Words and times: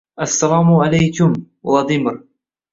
Assalomu 0.25 0.79
alaykum, 0.85 1.37
Vladimir. 1.63 2.21